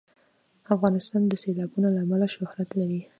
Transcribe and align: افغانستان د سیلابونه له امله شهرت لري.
افغانستان 0.73 1.21
د 1.27 1.33
سیلابونه 1.43 1.87
له 1.95 1.99
امله 2.05 2.27
شهرت 2.35 2.69
لري. 2.79 3.01